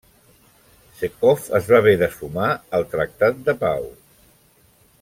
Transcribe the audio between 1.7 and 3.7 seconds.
haver de sumar al tractat de